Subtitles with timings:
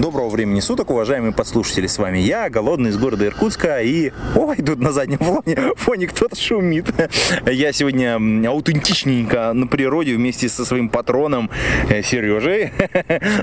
[0.00, 4.12] Доброго времени суток, уважаемые подслушатели, с вами я, голодный из города Иркутска, и...
[4.34, 6.86] Ой, тут на заднем фоне, фоне кто-то шумит.
[7.46, 8.16] Я сегодня
[8.48, 11.50] аутентичненько на природе вместе со своим патроном
[11.90, 12.72] э, Сережей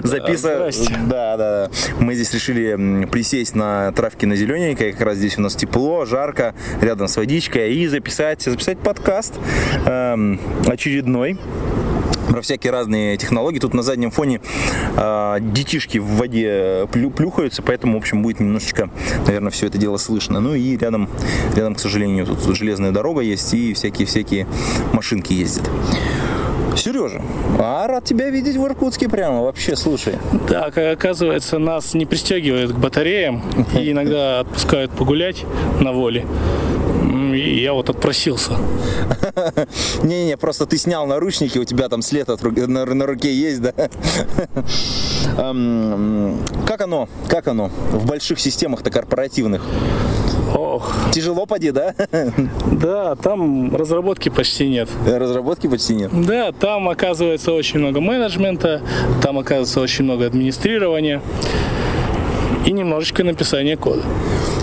[0.02, 0.72] записываю.
[1.08, 1.72] Да, да, да.
[2.00, 6.56] Мы здесь решили присесть на травке на зелененькой, как раз здесь у нас тепло, жарко,
[6.82, 9.36] рядом с водичкой, и записать, записать подкаст
[9.86, 11.38] эм, очередной
[12.30, 13.60] про всякие разные технологии.
[13.60, 14.42] Тут на заднем фоне
[14.96, 18.90] э, детишки в воде плю- плюхаются, поэтому, в общем, будет немножечко,
[19.26, 20.40] наверное, все это дело слышно.
[20.40, 21.10] Ну и рядом,
[21.56, 24.48] рядом, к сожалению, тут железная дорога есть и всякие-всякие
[24.94, 25.70] машинки ездят.
[26.76, 27.24] Сережа,
[27.58, 30.14] а рад тебя видеть в Иркутске прямо, вообще, слушай.
[30.48, 33.42] Да, как оказывается, нас не пристегивают к батареям
[33.74, 35.44] и иногда отпускают погулять
[35.82, 36.26] на воле.
[37.38, 38.54] И я вот отпросился.
[40.04, 43.62] Не-не, просто ты снял наручники, у тебя там след от ру- на, на руке есть,
[43.62, 43.74] да?
[45.38, 49.62] Эм, Как оно, как оно в больших системах-то корпоративных?
[50.56, 51.94] Ох, Тяжело поди, да?
[52.72, 54.90] да, там разработки почти нет.
[55.06, 56.10] Разработки почти нет.
[56.26, 58.82] Да, там оказывается очень много менеджмента,
[59.22, 61.22] там оказывается очень много администрирования
[62.66, 64.04] и немножечко написания кода.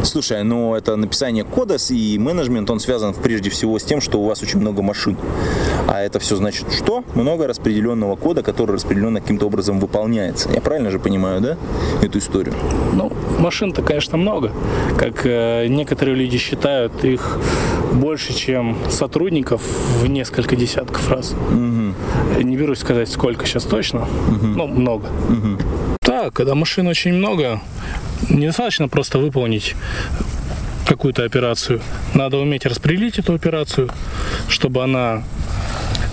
[0.05, 4.27] Слушай, ну это написание кода и менеджмент, он связан прежде всего с тем, что у
[4.27, 5.17] вас очень много машин.
[5.89, 7.05] А это все значит что?
[7.15, 10.51] Много распределенного кода, который распределенно каким-то образом выполняется.
[10.51, 11.57] Я правильно же понимаю, да,
[12.03, 12.55] эту историю?
[12.93, 14.53] Ну, машин-то, конечно, много.
[14.99, 17.39] Как э, некоторые люди считают, их
[17.95, 19.63] больше, чем сотрудников
[20.01, 21.35] в несколько десятков раз.
[22.43, 24.07] Не берусь сказать, сколько сейчас точно.
[24.43, 25.09] Ну, много.
[26.03, 27.61] Да, когда машин очень много,
[28.29, 29.75] недостаточно просто выполнить
[30.87, 31.81] какую-то операцию.
[32.15, 33.91] Надо уметь распределить эту операцию,
[34.49, 35.25] чтобы она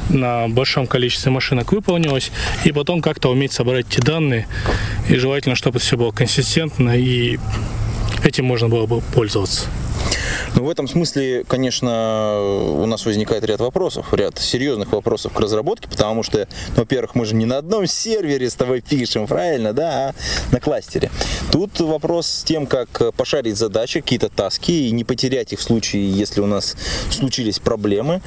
[0.09, 2.31] на большом количестве машинок выполнилась,
[2.65, 4.47] и потом как-то уметь собрать эти данные,
[5.09, 7.39] и желательно, чтобы все было консистентно, и
[8.23, 9.67] этим можно было бы пользоваться.
[10.55, 12.39] Ну, в этом смысле, конечно,
[12.81, 17.25] у нас возникает ряд вопросов, ряд серьезных вопросов к разработке, потому что, ну, во-первых, мы
[17.25, 20.13] же не на одном сервере с тобой пишем, правильно, да, а
[20.51, 21.09] на кластере.
[21.51, 26.09] Тут вопрос с тем, как пошарить задачи, какие-то таски, и не потерять их в случае,
[26.09, 26.75] если у нас
[27.09, 28.21] случились проблемы.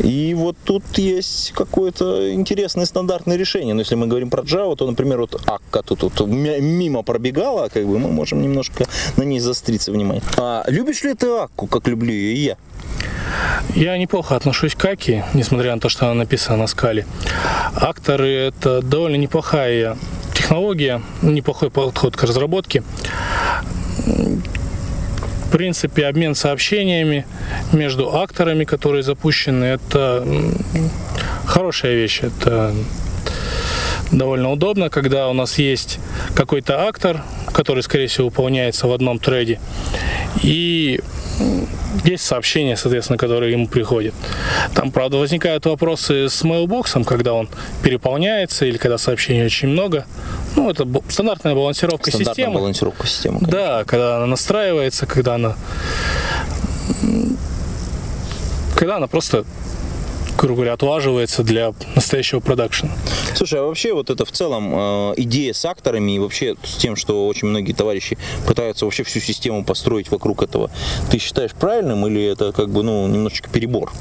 [0.00, 3.74] И вот тут есть какое-то интересное стандартное решение.
[3.74, 7.86] Но если мы говорим про Java, то, например, вот Akka тут, м- мимо пробегала, как
[7.86, 10.22] бы мы можем немножко на ней заостриться внимание.
[10.36, 12.56] А любишь ли ты Акку, как люблю ее и я?
[13.74, 17.06] Я неплохо отношусь к Аки, несмотря на то, что она написана на скале.
[17.74, 19.96] Акторы— это довольно неплохая
[20.34, 22.82] технология, неплохой подход к разработке.
[25.46, 27.24] В принципе, обмен сообщениями
[27.72, 30.24] между акторами, которые запущены, это
[31.46, 32.20] хорошая вещь.
[32.22, 32.74] Это
[34.10, 35.98] довольно удобно, когда у нас есть
[36.34, 37.22] какой-то актор,
[37.52, 39.60] который, скорее всего, выполняется в одном треде,
[40.42, 41.00] и
[42.04, 44.14] есть сообщения, соответственно, которые ему приходят.
[44.74, 47.48] Там, правда, возникают вопросы с мейлбоксом, когда он
[47.82, 50.06] переполняется или когда сообщений очень много.
[50.54, 52.60] Ну, это стандартная балансировка Стандартная системы.
[52.60, 53.38] балансировка системы.
[53.42, 55.56] Да, когда она настраивается, когда она...
[58.76, 59.44] Когда она просто,
[60.36, 62.92] грубо говоря, отлаживается для настоящего продакшена.
[63.34, 66.96] Слушай, а вообще вот это в целом э, идея с акторами и вообще с тем,
[66.96, 70.70] что очень многие товарищи пытаются вообще всю систему построить вокруг этого,
[71.10, 73.92] ты считаешь правильным или это как бы, ну, немножечко перебор?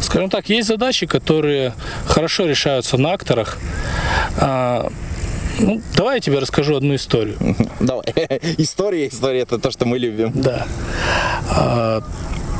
[0.00, 1.74] Скажем так, есть задачи, которые
[2.06, 3.58] хорошо решаются на акторах.
[4.38, 4.88] А,
[5.58, 7.36] ну, давай я тебе расскажу одну историю.
[7.80, 8.04] Давай.
[8.58, 10.32] История, история, это то, что мы любим.
[10.34, 10.66] Да.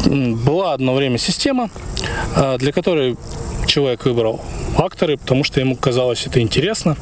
[0.06, 1.70] А, Была одно время система,
[2.36, 3.16] а, для которой
[3.66, 4.40] человек выбрал
[4.76, 6.96] акторы, потому что ему казалось это интересно.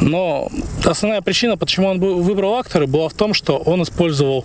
[0.00, 0.48] Но
[0.84, 4.44] основная причина, почему он выбрал акторы, была в том, что он использовал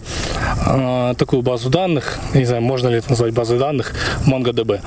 [0.65, 3.93] а, такую базу данных, не знаю, можно ли это назвать базой данных,
[4.25, 4.81] MongoDB.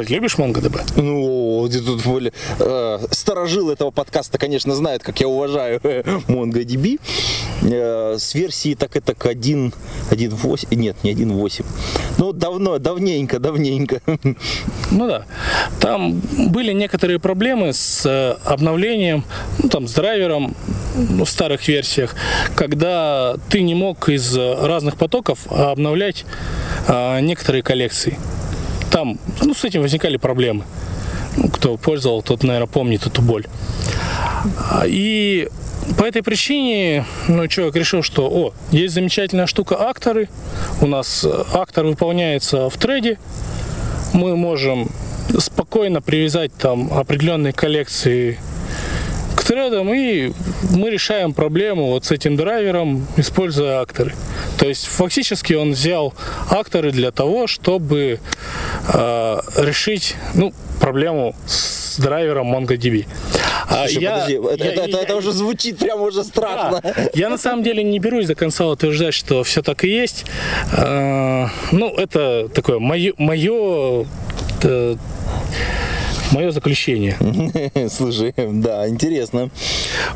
[0.00, 0.80] Кстати, любишь MongoDB?
[0.96, 6.98] Ну, тут были, э, старожил этого подкаста, конечно, знает, как я уважаю э, MongoDB.
[7.62, 9.74] Э, с версии так это 1,
[10.10, 11.64] 1.8, нет, не 1.8.
[12.16, 14.00] Ну, давно, давненько, давненько.
[14.90, 15.26] Ну да.
[15.80, 19.24] Там были некоторые проблемы с э, обновлением,
[19.62, 20.56] ну там с драйвером,
[20.96, 22.14] ну, в старых версиях,
[22.56, 26.24] когда ты не мог из разных потоков обновлять
[26.88, 28.18] а, некоторые коллекции.
[28.90, 30.64] Там, ну, с этим возникали проблемы.
[31.36, 33.46] Ну, кто пользовал, тот, наверное, помнит эту боль.
[34.70, 35.48] А, и
[35.98, 40.28] по этой причине ну, человек решил, что о, есть замечательная штука акторы,
[40.80, 43.18] у нас актор выполняется в треде,
[44.12, 44.90] мы можем
[45.38, 48.38] спокойно привязать там определенные коллекции
[49.50, 50.30] к тредам, и
[50.70, 54.14] мы решаем проблему вот с этим драйвером, используя акторы.
[54.58, 56.14] То есть фактически он взял
[56.48, 58.20] акторы для того, чтобы
[58.94, 63.06] э, решить ну, проблему с драйвером MongoDB.
[63.68, 66.80] А Слушай, я, подожди, это, я, это, я, это уже звучит прямо уже страшно.
[66.80, 70.26] Да, я на самом деле не берусь до конца утверждать, что все так и есть.
[70.76, 74.06] Э, ну, это такое мое, мое
[74.62, 74.96] э,
[76.32, 77.16] мое заключение.
[77.90, 79.50] Слушай, да, интересно.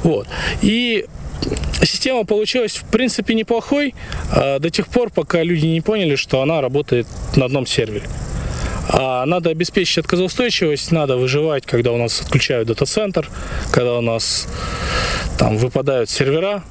[0.03, 0.27] Вот.
[0.63, 1.07] И
[1.83, 3.95] система получилась в принципе неплохой
[4.31, 7.07] а, до тех пор, пока люди не поняли, что она работает
[7.37, 8.05] на одном сервере.
[8.89, 13.29] А надо обеспечить отказоустойчивость, надо выживать, когда у нас отключают дата-центр,
[13.73, 14.47] когда у нас
[15.39, 16.63] там выпадают сервера,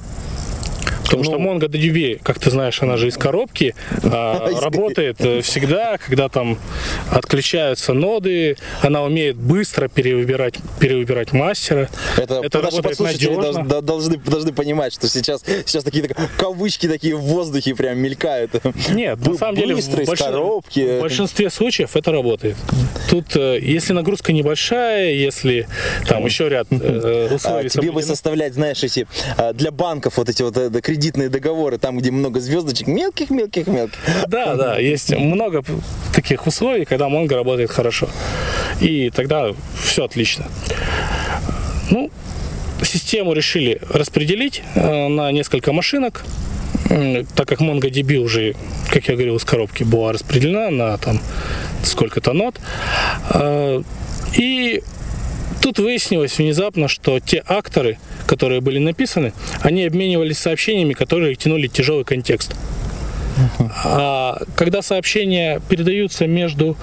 [1.04, 5.98] Потому ну, что MongoDB, как ты знаешь, она же из коробки, а, работает э, всегда,
[5.98, 6.58] когда там
[7.10, 11.88] отключаются ноды, она умеет быстро перевыбирать, перевыбирать мастера.
[12.16, 17.14] Это, это наши подслушатели должны, должны, должны понимать, что сейчас, сейчас такие так, кавычки такие
[17.14, 18.52] в воздухе прям мелькают.
[18.90, 20.18] Нет, на самом деле в, больш...
[20.18, 20.98] коробки.
[20.98, 22.56] в большинстве случаев это работает.
[23.10, 25.68] Тут, э, если нагрузка небольшая, если
[26.08, 27.66] там еще ряд э, условий...
[27.66, 29.06] А, тебе бы составлять, знаешь, эти
[29.52, 30.54] для банков вот эти вот
[30.94, 33.98] кредитные договоры, там, где много звездочек, мелких, мелких, мелких.
[34.28, 35.64] Да, да, есть много
[36.14, 38.08] таких условий, когда Mongo работает хорошо.
[38.80, 39.52] И тогда
[39.82, 40.44] все отлично.
[41.90, 42.12] Ну,
[42.82, 46.24] систему решили распределить э, на несколько машинок,
[47.34, 48.54] так как MongoDB уже,
[48.92, 51.18] как я говорил, из коробки была распределена на там
[51.82, 52.60] сколько-то нот.
[53.30, 53.82] Э,
[54.38, 54.80] и
[55.64, 57.96] Тут выяснилось внезапно, что те акторы,
[58.26, 62.54] которые были написаны, они обменивались сообщениями, которые тянули тяжелый контекст.
[63.84, 66.76] А когда сообщения передаются между,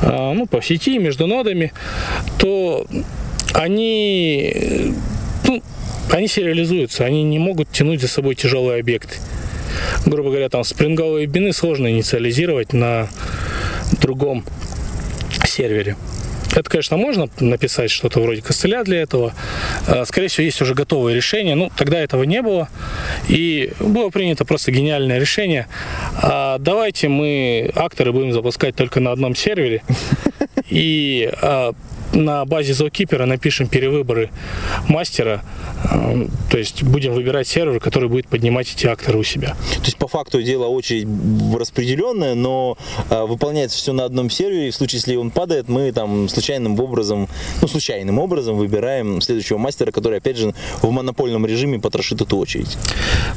[0.00, 1.72] а, ну, по сети, между нодами,
[2.38, 2.86] то
[3.54, 4.94] они,
[5.46, 5.62] ну,
[6.10, 9.16] они сериализуются, они не могут тянуть за собой тяжелые объекты.
[10.04, 13.08] Грубо говоря, там спринговые бины сложно инициализировать на
[14.00, 14.44] другом
[15.46, 15.96] сервере.
[16.54, 19.34] Это, конечно, можно написать что-то вроде костыля для этого.
[19.86, 21.54] А, скорее всего, есть уже готовые решения.
[21.54, 22.68] Ну, тогда этого не было.
[23.28, 25.66] И было принято просто гениальное решение.
[26.14, 29.82] А давайте мы акторы будем запускать только на одном сервере.
[30.68, 31.72] И а,
[32.12, 34.30] на базе Zookeeper напишем перевыборы
[34.88, 35.42] мастера,
[35.90, 39.56] э, то есть будем выбирать сервер, который будет поднимать эти акторы у себя.
[39.76, 41.06] То есть по факту дело очередь
[41.58, 42.76] распределенная, но
[43.10, 47.28] э, выполняется все на одном сервере, в случае, если он падает, мы там случайным образом,
[47.60, 52.76] ну случайным образом выбираем следующего мастера, который опять же в монопольном режиме потрошит эту очередь.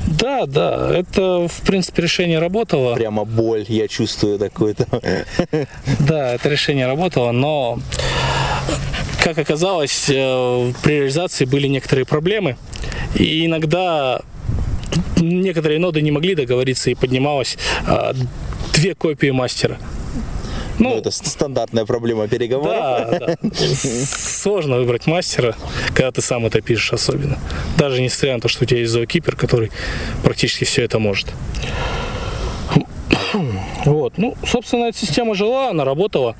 [0.07, 2.95] Да, да, это в принципе решение работало.
[2.95, 4.88] Прямо боль, я чувствую такой-то.
[6.00, 7.80] Да, это решение работало, но
[9.25, 12.57] как оказалось, э, при реализации были некоторые проблемы.
[13.16, 14.22] И иногда
[15.18, 17.57] некоторые ноды не могли договориться и поднималось
[17.88, 18.13] а,
[18.75, 19.79] две копии мастера.
[20.77, 23.17] Ну, ну, это стандартная проблема переговоров.
[23.20, 23.50] Да, да.
[24.05, 25.55] Сложно выбрать мастера,
[25.88, 27.39] когда ты сам это пишешь особенно.
[27.79, 29.72] Даже несмотря на то, что у тебя есть зоокипер, который
[30.24, 31.29] практически все это может.
[33.86, 34.18] Вот.
[34.18, 36.36] Ну, собственно, эта система жила, она работала.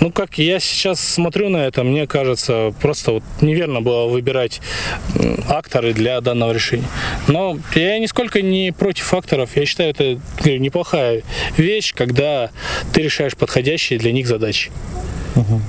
[0.00, 4.60] Ну, как я сейчас смотрю на это, мне кажется, просто вот неверно было выбирать
[5.48, 6.86] акторы для данного решения.
[7.28, 9.56] Но я нисколько не против акторов.
[9.56, 11.22] Я считаю, это говорю, неплохая
[11.56, 12.50] вещь, когда
[12.92, 14.70] ты решаешь подходящие для них задачи.
[15.34, 15.60] Угу.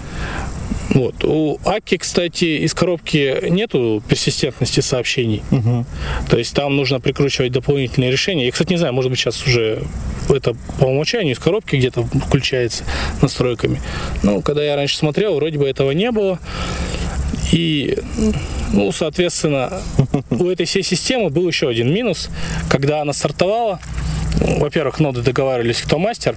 [0.89, 1.23] Вот.
[1.23, 5.43] У Аки, кстати, из коробки нету персистентности сообщений.
[5.51, 5.85] Угу.
[6.29, 8.45] То есть там нужно прикручивать дополнительные решения.
[8.45, 9.83] Я, кстати, не знаю, может быть, сейчас уже
[10.29, 12.83] это по умолчанию из коробки где-то включается
[13.21, 13.81] настройками.
[14.23, 16.39] Ну, когда я раньше смотрел, вроде бы этого не было.
[17.51, 17.97] И,
[18.73, 19.81] ну, соответственно,
[20.29, 22.29] у этой всей системы был еще один минус.
[22.69, 23.79] Когда она стартовала,
[24.39, 26.35] во-первых, ноды договаривались, кто мастер,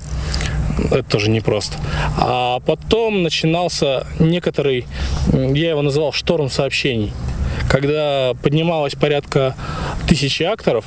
[0.91, 1.77] это тоже непросто.
[2.17, 4.87] А потом начинался некоторый,
[5.33, 7.13] я его называл шторм сообщений,
[7.69, 9.55] когда поднималось порядка
[10.09, 10.85] тысячи акторов,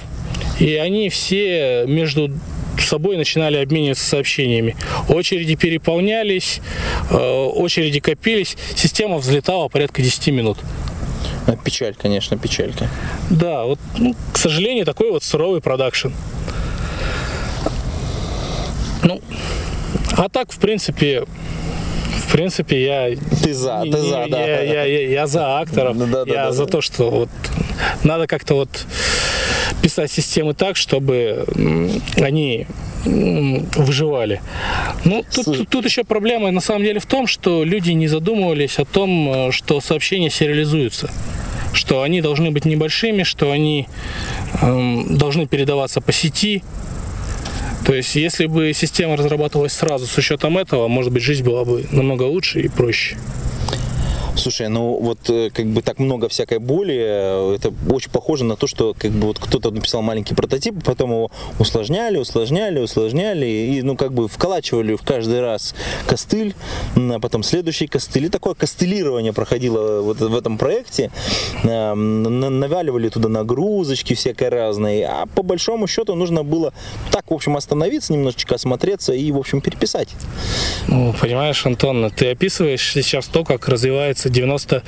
[0.60, 2.32] и они все между
[2.80, 4.76] собой начинали обмениваться сообщениями.
[5.08, 6.62] Очереди переполнялись,
[7.10, 10.58] э, очереди копились, система взлетала порядка 10 минут.
[11.64, 12.88] Печаль, конечно, печалька.
[13.30, 16.10] Да, вот, ну, к сожалению, такой вот суровый продакшн.
[19.04, 19.22] Ну,
[20.18, 21.26] а так, в принципе,
[22.28, 23.10] в принципе, я...
[23.44, 24.40] Ты за, не- ты не- за, да.
[24.42, 25.98] Я, я- я- я за акторов.
[25.98, 26.72] Да, да, я да, за да.
[26.72, 27.30] то, что вот
[28.04, 28.86] надо как-то вот
[29.82, 31.46] писать системы так, чтобы
[32.18, 32.68] они
[33.06, 34.42] выживали.
[35.04, 35.58] Ну, тут, Слушай.
[35.60, 39.50] тут, тут еще проблема на самом деле в том, что люди не задумывались о том,
[39.50, 41.10] э, что сообщения сериализуются
[41.74, 43.88] что они должны быть небольшими, что они
[44.62, 46.62] эм, должны передаваться по сети.
[47.86, 51.86] То есть, если бы система разрабатывалась сразу с учетом этого, может быть, жизнь была бы
[51.92, 53.18] намного лучше и проще.
[54.36, 58.56] Слушай, ну вот э, как бы так много всякой боли, э, это очень похоже на
[58.56, 63.82] то, что как бы вот кто-то написал маленький прототип, потом его усложняли, усложняли, усложняли, и
[63.84, 65.76] ну как бы вколачивали в каждый раз
[66.08, 66.56] костыль,
[66.96, 71.12] а потом следующий костыль, и такое костылирование проходило вот в этом проекте,
[71.64, 76.74] на- наваливали туда нагрузочки всякой разные, а по большому счету нужно было
[77.12, 80.10] так, в общем, остановиться, немножечко осмотреться и, в общем, переписать.
[80.88, 84.84] Ну, понимаешь, Антон, ты описываешь сейчас то, как развивается 90,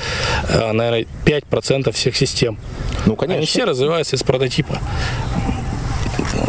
[0.49, 2.57] э, наверное, 5% всех систем.
[3.05, 3.37] Ну, конечно.
[3.37, 4.79] Они все развиваются из прототипа.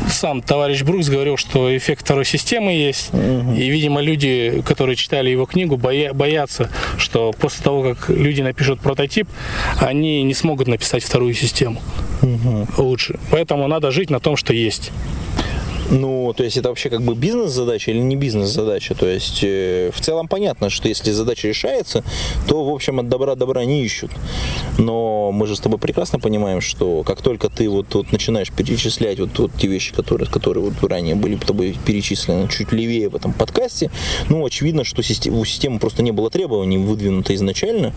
[0.09, 3.11] Сам товарищ Брукс говорил, что эффект второй системы есть.
[3.13, 8.81] И, видимо, люди, которые читали его книгу, боя- боятся, что после того, как люди напишут
[8.81, 9.29] прототип,
[9.81, 11.81] они не смогут написать вторую систему
[12.79, 13.19] лучше.
[13.31, 14.91] Поэтому надо жить на том, что есть.
[15.91, 18.95] Ну, то есть это вообще как бы бизнес-задача или не бизнес-задача?
[18.95, 22.05] То есть э, в целом понятно, что если задача решается,
[22.49, 24.11] то, в общем, от добра добра не ищут.
[24.79, 29.21] Но мы же с тобой прекрасно понимаем, что как только ты вот, вот начинаешь перечислять
[29.21, 33.33] вот, вот те вещи, которые, которые вот ранее были тобой перечислены чуть левее в этом
[33.33, 33.91] подкасте,
[34.29, 37.95] ну, очевидно, что систе- у системы просто не было требований выдвинуто изначально,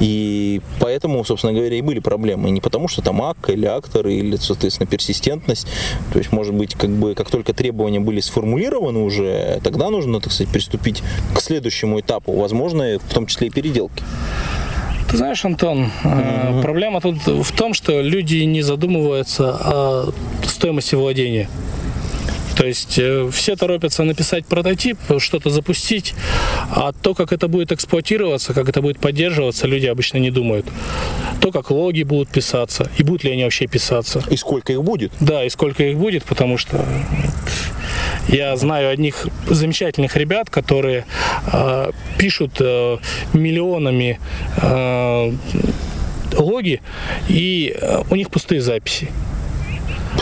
[0.00, 2.50] и поэтому, собственно говоря, и были проблемы.
[2.50, 5.66] Не потому, что там ак или актор, или, соответственно, персистентность.
[6.12, 10.32] То есть, может быть, как бы как только требования были сформулированы уже, тогда нужно, так
[10.32, 11.02] сказать, приступить
[11.34, 14.02] к следующему этапу, возможно, в том числе и переделки.
[15.10, 20.12] Ты знаешь, Антон, э, проблема тут в том, что люди не задумываются о
[20.46, 21.50] стоимости владения.
[22.56, 26.14] То есть э, все торопятся написать прототип, что-то запустить,
[26.70, 30.64] а то, как это будет эксплуатироваться, как это будет поддерживаться, люди обычно не думают.
[31.40, 34.22] То, как логи будут писаться, и будут ли они вообще писаться.
[34.30, 35.12] И сколько их будет?
[35.20, 36.84] Да, и сколько их будет, потому что
[38.28, 41.04] я знаю одних замечательных ребят, которые
[41.52, 42.98] э, пишут э,
[43.32, 44.20] миллионами
[44.60, 45.32] э,
[46.36, 46.82] логи,
[47.28, 49.08] и э, у них пустые записи.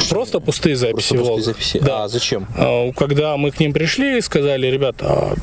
[0.08, 1.14] Просто пустые записи.
[1.14, 1.78] Просто пустые записи.
[1.80, 2.04] Да.
[2.04, 2.46] А зачем?
[2.56, 5.34] А, Когда мы к ним пришли и сказали, ребята, а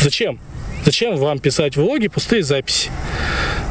[0.00, 0.40] зачем?
[0.84, 2.90] Зачем вам писать в логе пустые записи?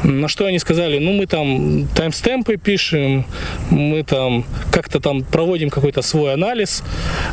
[0.04, 3.26] На что они сказали, ну мы там таймстемпы пишем,
[3.70, 6.82] мы там как-то там проводим какой-то свой анализ,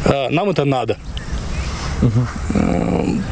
[0.06, 0.98] а, нам это надо.
[2.54, 3.24] М,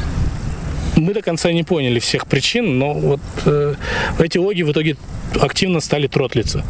[0.96, 3.74] Мы до конца не поняли всех причин, но вот э,
[4.18, 4.96] эти логи в итоге
[5.38, 6.64] активно стали тротлиться.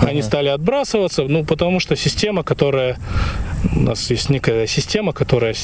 [0.00, 2.96] Они стали отбрасываться, ну, потому что система, которая...
[3.76, 5.54] У нас есть некая система, которая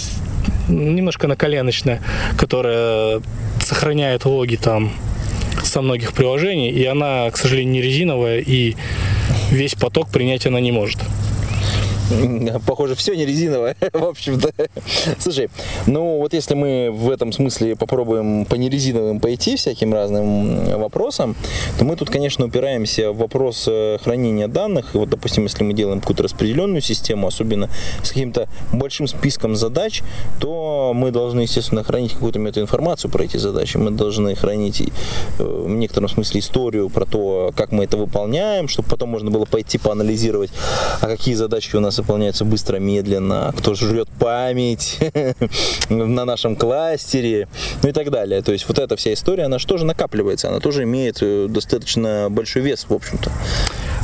[0.69, 2.01] немножко наколеночная,
[2.37, 3.21] которая
[3.61, 4.93] сохраняет логи там
[5.63, 8.77] со многих приложений, и она, к сожалению, не резиновая, и
[9.51, 10.99] весь поток принять она не может.
[12.67, 14.53] Похоже, все не резиновое, в общем-то.
[15.19, 15.51] Слушай,
[15.87, 21.37] ну вот если мы в этом смысле попробуем по нерезиновым пойти всяким разным вопросам,
[21.79, 24.95] то мы тут, конечно, упираемся в вопрос э, хранения данных.
[24.95, 27.69] И вот, допустим, если мы делаем какую-то распределенную систему, особенно
[28.03, 30.03] с каким-то большим списком задач,
[30.41, 33.77] то мы должны, естественно, хранить какую-то метаинформацию про эти задачи.
[33.77, 34.89] Мы должны хранить э,
[35.39, 39.79] в некотором смысле историю про то, как мы это выполняем, чтобы потом можно было пойти
[39.79, 40.51] поанализировать,
[41.01, 44.99] а какие задачки у нас выполняются быстро, медленно, кто жрет память
[45.89, 47.49] на нашем кластере,
[47.83, 48.43] ну и так далее.
[48.43, 52.29] То есть вот эта вся история, она же тоже накапливается, она тоже имеет э, достаточно
[52.31, 53.31] большой вес, в общем-то.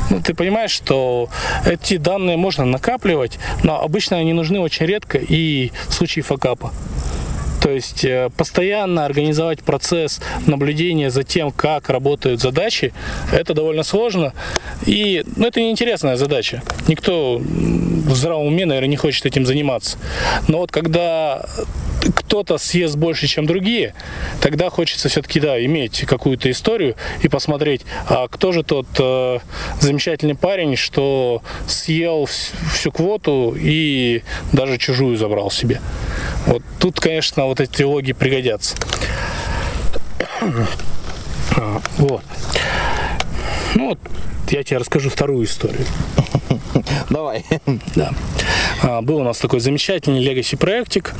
[0.09, 1.29] Ну, ты понимаешь, что
[1.65, 6.71] эти данные можно накапливать, но обычно они нужны очень редко и в случае факапа.
[7.65, 12.93] То есть э, постоянно организовать процесс наблюдения за тем, как работают задачи,
[13.33, 14.33] это довольно сложно.
[14.85, 16.61] И ну, это неинтересная задача.
[16.87, 19.97] Никто в здравом уме, наверное, не хочет этим заниматься.
[20.47, 21.43] Но вот когда
[22.13, 23.93] кто-то съест больше, чем другие,
[24.41, 29.39] тогда хочется все-таки, да, иметь какую-то историю и посмотреть, а кто же тот э,
[29.79, 35.81] замечательный парень, что съел вс- всю квоту и даже чужую забрал себе.
[36.45, 38.75] Вот тут, конечно, вот эти логи пригодятся.
[41.57, 42.21] А, Вот.
[43.75, 43.99] Ну вот,
[44.49, 45.85] я тебе расскажу вторую историю.
[47.09, 47.45] Давай.
[47.95, 48.13] Да.
[48.81, 51.13] А, был у нас такой замечательный Legacy проектик.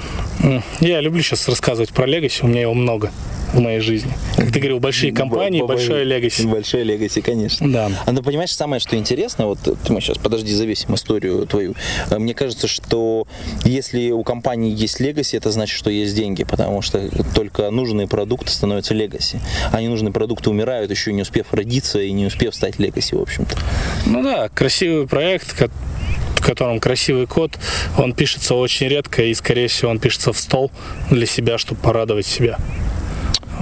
[0.79, 3.11] Я люблю сейчас рассказывать про Legacy, у меня его много
[3.55, 4.11] в моей жизни.
[4.35, 6.47] Как ты говорил, большие компании, Б- большое Legacy.
[6.47, 7.71] Большое легаси, конечно.
[7.71, 7.89] Да.
[8.05, 11.73] А ну понимаешь, самое что интересно, вот ты мы сейчас подожди, завесим историю твою.
[12.09, 13.27] Э, Мне кажется, что
[13.63, 18.51] если у компании есть легаси, это значит, что есть деньги, потому что только нужные продукты
[18.51, 19.39] становятся легаси.
[19.71, 23.57] А ненужные продукты умирают, еще не успев родиться и не успев стать легаси, в общем-то.
[24.05, 27.51] Ну да, красивый проект, в котором красивый код,
[27.97, 30.71] он пишется очень редко, и, скорее всего, он пишется в стол
[31.09, 32.57] для себя, чтобы порадовать себя.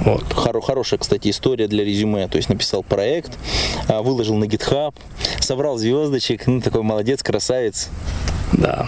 [0.06, 0.24] Вот.
[0.34, 2.28] Хоро- хорошая, кстати, история для резюме.
[2.28, 3.32] То есть написал проект,
[3.88, 4.94] а, выложил на GitHub,
[5.40, 7.90] собрал звездочек, ну такой молодец, красавец.
[8.54, 8.88] Да.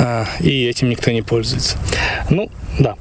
[0.00, 1.76] А, И этим никто не пользуется.
[2.30, 2.96] Ну, да.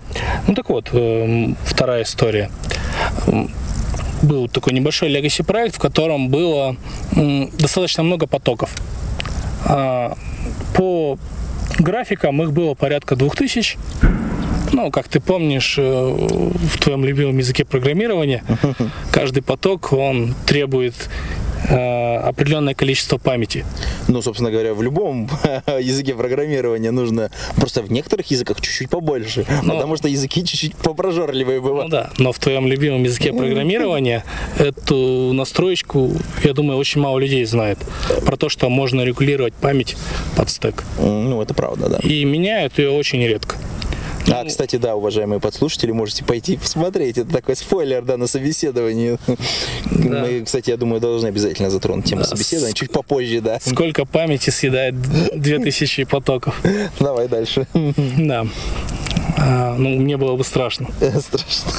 [0.48, 2.50] Ну так вот, эм, вторая история.
[4.22, 6.76] Был такой небольшой legacy проект, в котором было
[7.14, 8.72] достаточно много потоков.
[9.66, 10.18] А,
[10.74, 11.18] По
[11.80, 13.78] графикам их было порядка 2000.
[14.74, 18.44] Ну, как ты помнишь, э, в твоем любимом языке программирования
[19.12, 20.94] каждый поток, он требует
[21.70, 23.66] э, определенное количество памяти.
[24.08, 25.30] Ну, собственно говоря, в любом
[25.80, 29.74] языке программирования нужно просто в некоторых языках чуть-чуть побольше, Ну.
[29.76, 31.92] потому что языки чуть-чуть попрожорливые Ну бывают.
[31.92, 34.24] да, но в твоем любимом языке программирования
[34.60, 36.12] эту настроечку,
[36.44, 37.80] я думаю, очень мало людей знает.
[38.26, 39.96] Про то, что можно регулировать память
[40.36, 40.84] под стек.
[41.00, 41.98] Ну, это правда, да.
[42.08, 43.56] И меняют ее очень редко.
[44.32, 47.18] А, кстати, да, уважаемые подслушатели, можете пойти посмотреть.
[47.18, 49.18] Это такой спойлер, да, на собеседовании.
[49.90, 52.28] Мы, кстати, я думаю, должны обязательно затронуть тему Да.
[52.28, 53.60] собеседования чуть попозже, да.
[53.62, 56.62] Сколько памяти съедает 2000 потоков.
[57.00, 57.68] Давай дальше.
[57.74, 58.46] Да.
[59.40, 60.88] А, ну, мне было бы страшно.
[61.00, 61.72] Страшно.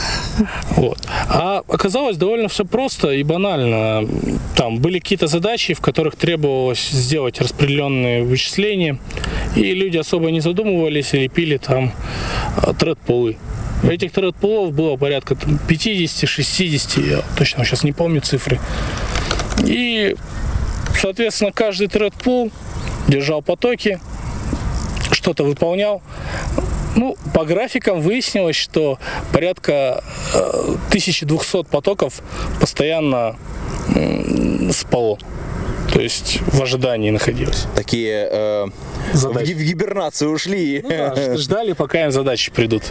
[0.71, 0.99] Вот.
[1.29, 4.09] А оказалось довольно все просто и банально.
[4.57, 8.99] Там были какие-то задачи, в которых требовалось сделать распределенные вычисления,
[9.57, 11.93] и люди особо не задумывались и лепили там
[12.57, 13.37] а, тред-пулы.
[13.83, 18.59] Этих тред-пулов было порядка там, 50-60, я точно сейчас не помню цифры.
[19.65, 20.17] И,
[21.01, 22.51] соответственно, каждый тред-пул
[23.07, 24.01] держал потоки,
[25.13, 26.03] что-то выполнял.
[26.99, 28.99] Ну, по графикам выяснилось, что
[29.33, 30.03] порядка
[30.35, 30.39] э,
[30.89, 32.21] 1200 потоков
[32.61, 33.37] постоянно
[34.73, 35.17] спало.
[35.93, 37.67] То есть в ожидании находилось.
[37.77, 38.67] Такие э,
[39.13, 39.53] в Задачи.
[39.53, 40.81] ги- в гибернацию ушли.
[40.83, 42.83] Ну да, ждали, пока им задачи придут.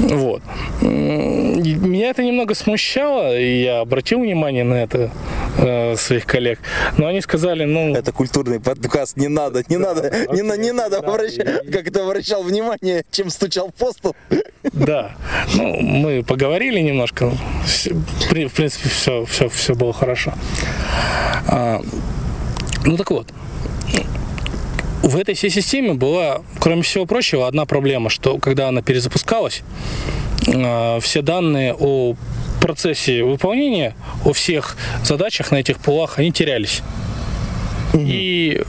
[0.00, 0.42] Вот.
[0.80, 5.10] Меня это немного смущало, и я обратил внимание на это
[5.58, 6.60] э, своих коллег.
[6.96, 11.00] Но они сказали, ну, Это культурный подкаст, не надо, не надо, не, на- не надо
[11.00, 14.14] да, обращать, и- как ты обращал внимание, чем стучал по столу.
[14.72, 15.12] Да.
[15.54, 17.30] Ну, мы поговорили немножко.
[17.30, 20.32] В принципе, все, все, все было хорошо.
[21.48, 21.80] А,
[22.84, 23.26] ну так вот.
[25.02, 29.62] В этой всей системе была, кроме всего прочего, одна проблема, что когда она перезапускалась,
[30.48, 32.14] а, все данные о
[32.60, 36.82] процессе выполнения, о всех задачах на этих пулах, они терялись.
[37.94, 38.62] И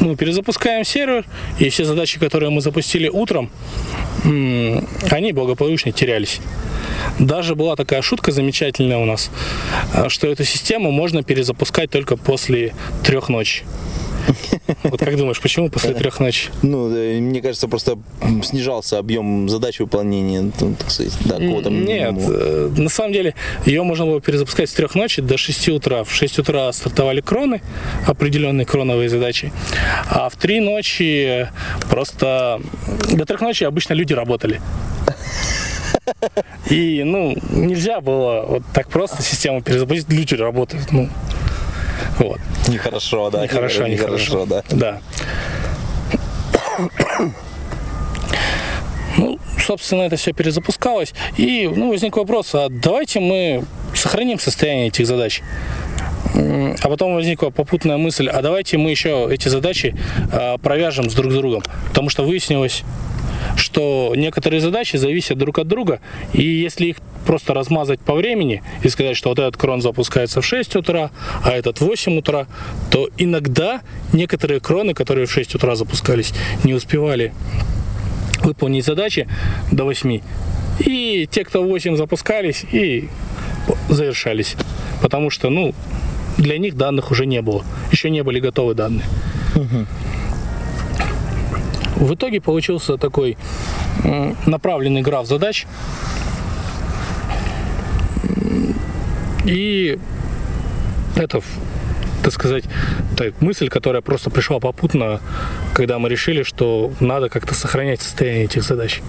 [0.00, 1.24] мы перезапускаем сервер,
[1.58, 3.50] и все задачи, которые мы запустили утром,
[4.24, 6.40] они благополучно терялись.
[7.18, 9.30] Даже была такая шутка замечательная у нас,
[9.94, 13.64] а, что эту систему можно перезапускать только после трех ночи.
[14.84, 16.50] Вот как думаешь, почему после трех ночи?
[16.62, 17.98] Ну, э, мне кажется, просто
[18.42, 23.34] снижался объем задач выполнения, ну, так сказать, какого-то Нет, э, на самом деле
[23.64, 26.04] ее можно было перезапускать с трех ночи до 6 утра.
[26.04, 27.60] В 6 утра стартовали кроны,
[28.06, 29.52] определенные кроновые задачи,
[30.08, 31.48] а в 3 ночи
[31.90, 32.60] просто...
[33.12, 34.60] До трех ночи обычно люди работали.
[36.70, 41.08] И, ну, нельзя было вот так просто систему перезапустить, люди работают, ну,
[42.18, 42.40] вот.
[42.68, 43.42] Нехорошо, да.
[43.42, 44.46] Нехорошо, нехорошо, нехорошо.
[44.46, 44.62] да.
[44.70, 45.00] Да.
[49.16, 51.14] Ну, собственно, это все перезапускалось.
[51.36, 55.42] И ну, возник вопрос, а давайте мы сохраним состояние этих задач.
[56.34, 59.96] А потом возникла попутная мысль, а давайте мы еще эти задачи
[60.30, 61.62] а, провяжем с друг с другом.
[61.88, 62.82] Потому что выяснилось,
[63.66, 65.98] что некоторые задачи зависят друг от друга,
[66.32, 70.46] и если их просто размазать по времени и сказать, что вот этот крон запускается в
[70.46, 71.10] 6 утра,
[71.42, 72.46] а этот в 8 утра,
[72.92, 73.80] то иногда
[74.12, 77.32] некоторые кроны, которые в 6 утра запускались, не успевали
[78.44, 79.26] выполнить задачи
[79.72, 80.20] до 8.
[80.86, 83.08] И те, кто в 8 запускались, и
[83.88, 84.54] завершались.
[85.02, 85.74] Потому что, ну,
[86.38, 87.64] для них данных уже не было.
[87.90, 89.06] Еще не были готовы данные.
[91.96, 93.36] В итоге получился такой
[94.46, 95.66] направленный граф задач.
[99.44, 99.98] И
[101.16, 101.40] Это
[102.26, 102.64] так сказать,
[103.16, 105.20] так, мысль, которая просто пришла попутно,
[105.74, 109.00] когда мы решили, что надо как-то сохранять состояние этих задач.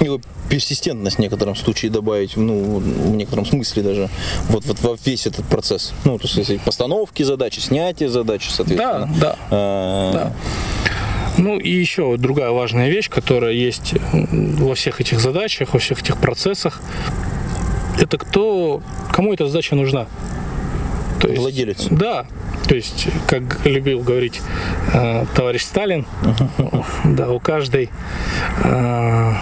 [0.00, 0.10] И
[0.50, 4.10] персистентность в некотором случае добавить, ну, в некотором смысле даже,
[4.50, 5.94] вот, вот во весь этот процесс.
[6.04, 9.08] Ну, то есть постановки задачи, снятие задачи, соответственно.
[9.20, 9.36] Да, да.
[9.50, 10.12] А...
[10.12, 10.32] да.
[11.38, 16.16] Ну и еще другая важная вещь, которая есть во всех этих задачах, во всех этих
[16.16, 16.80] процессах,
[18.00, 20.06] это кто, кому эта задача нужна.
[21.20, 21.86] То есть, Владелец.
[21.90, 22.26] Да,
[22.68, 24.40] то есть, как любил говорить
[24.92, 26.06] э, товарищ Сталин,
[27.04, 27.90] да, у каждой
[28.64, 29.32] э,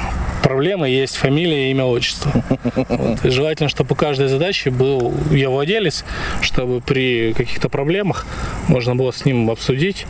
[0.42, 2.32] проблемы есть фамилия, имя, отчество.
[2.74, 3.24] Вот.
[3.24, 6.04] И желательно, чтобы у каждой задачи был ее владелец,
[6.42, 8.26] чтобы при каких-то проблемах
[8.68, 10.06] можно было с ним обсудить,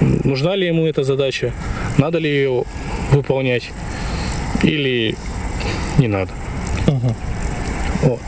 [0.00, 1.52] нужна ли ему эта задача,
[1.98, 2.64] надо ли ее
[3.12, 3.70] выполнять
[4.62, 5.16] или
[5.98, 6.32] не надо.
[6.86, 7.14] Угу.
[8.02, 8.20] Вот.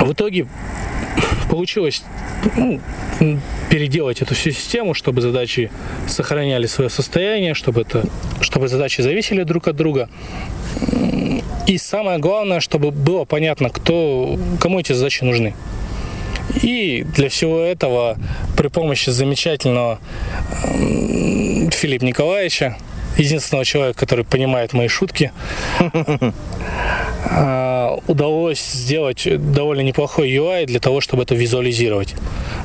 [0.00, 0.46] В итоге
[1.48, 2.02] получилось
[2.56, 2.80] ну,
[3.70, 5.70] переделать эту всю систему, чтобы задачи
[6.06, 8.04] сохраняли свое состояние, чтобы, это,
[8.40, 10.08] чтобы задачи зависели друг от друга.
[11.66, 15.54] И самое главное, чтобы было понятно, кто, кому эти задачи нужны.
[16.62, 18.16] И для всего этого
[18.56, 19.98] при помощи замечательного
[21.70, 22.76] Филиппа Николаевича,
[23.16, 25.32] единственного человека, который понимает мои шутки,
[27.30, 32.14] а, удалось сделать довольно неплохой UI для того, чтобы это визуализировать.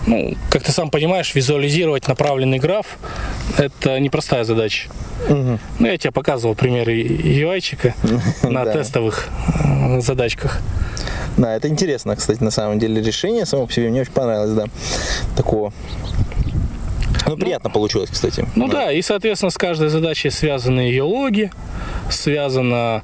[0.05, 2.97] Ну, как ты сам понимаешь, визуализировать направленный граф–
[3.57, 4.89] это непростая задача.
[5.29, 5.59] Угу.
[5.79, 7.93] Ну, я тебе показывал примеры UI-чика
[8.43, 9.29] на тестовых
[9.63, 10.61] э, задачках.
[11.37, 14.65] Да, это интересно, кстати, на самом деле решение само по себе мне очень понравилось, да,
[15.35, 15.71] такого
[17.27, 18.47] ну, приятно получилось, кстати.
[18.55, 18.73] Ну да.
[18.73, 21.51] да, и, соответственно, с каждой задачей связаны ее логи,
[22.09, 23.03] связана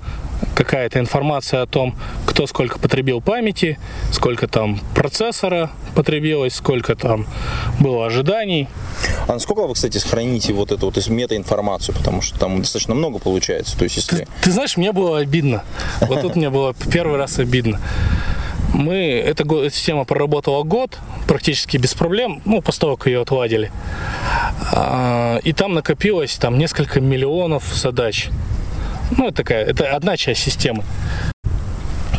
[0.55, 3.77] какая-то информация о том, кто сколько потребил памяти,
[4.11, 7.25] сколько там процессора потребилось, сколько там
[7.79, 8.67] было ожиданий.
[9.27, 13.77] А насколько вы, кстати, сохраните вот эту вот метаинформацию, потому что там достаточно много получается.
[13.77, 14.17] То есть, если...
[14.17, 15.63] ты, ты знаешь, мне было обидно.
[16.01, 17.79] Вот тут мне было первый раз обидно.
[18.73, 23.71] Мы, эта, эта система проработала год, практически без проблем, ну, после того, как ее отладили.
[24.71, 28.29] А, и там накопилось там несколько миллионов задач.
[29.17, 30.83] Ну, это такая, это одна часть системы.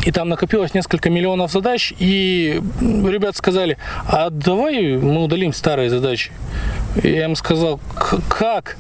[0.05, 6.31] И там накопилось несколько миллионов задач, и ребята сказали, а давай мы удалим старые задачи.
[7.03, 7.81] И я им сказал,
[8.29, 8.77] как?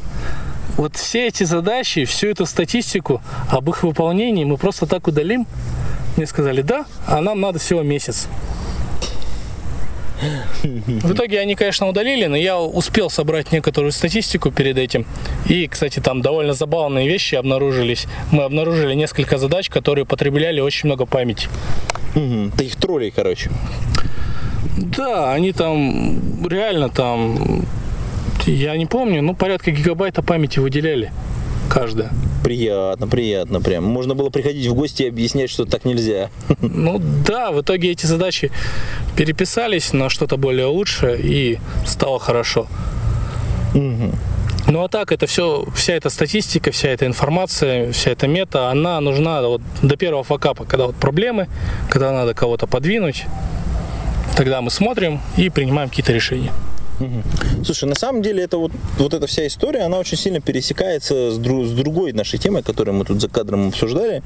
[0.77, 5.47] Вот все эти задачи, всю эту статистику об их выполнении мы просто так удалим?
[6.17, 8.29] Мне сказали, да, а нам надо всего месяц.
[10.63, 15.07] В итоге они, конечно, удалили, но я успел собрать некоторую статистику перед этим.
[15.49, 18.07] И, кстати, там довольно забавные вещи обнаружились.
[18.31, 21.49] Мы обнаружили несколько задач, которые потребляли очень много памяти.
[22.15, 22.53] Угу.
[22.57, 23.51] Ты их троллей, короче.
[24.77, 27.65] Да, они там реально там,
[28.47, 31.13] я не помню, ну порядка гигабайта памяти выделяли
[31.75, 32.11] каждая.
[32.45, 33.85] Приятно, приятно прям.
[33.85, 36.31] Можно было приходить в гости и объяснять, что так нельзя.
[36.61, 38.51] Ну да, в итоге эти задачи
[39.17, 42.67] переписались на что-то более лучшее и стало хорошо.
[43.75, 44.13] Угу.
[44.69, 49.01] Ну а так, это все, вся эта статистика, вся эта информация, вся эта мета, она
[49.01, 51.49] нужна вот до первого факапа, когда вот проблемы,
[51.91, 53.25] когда надо кого-то подвинуть,
[54.37, 56.53] тогда мы смотрим и принимаем какие-то решения.
[57.65, 61.39] Слушай, на самом деле это вот, вот эта вся история, она очень сильно пересекается с,
[61.39, 64.23] дру, с другой нашей темой, которую мы тут за кадром обсуждали,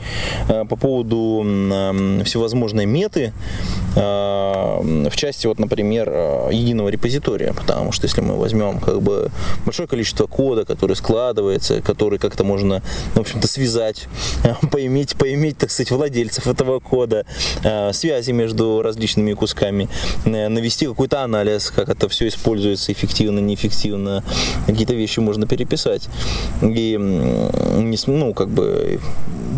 [0.48, 3.32] э, по поводу э, всевозможной меты,
[3.96, 9.30] э, в части, вот, например, э, единого репозитория, потому что если мы возьмем как бы
[9.64, 12.82] большое количество кода, который складывается, который как-то можно,
[13.14, 14.08] в общем-то, связать,
[14.70, 17.24] поиметь, поиметь, так сказать, владельцев этого кода,
[17.64, 19.88] э, связи между различными кусками,
[20.24, 24.22] э, навести какой-то анализ, как это все используется, используется эффективно, неэффективно,
[24.66, 26.08] какие-то вещи можно переписать.
[26.62, 29.00] И, ну, как бы,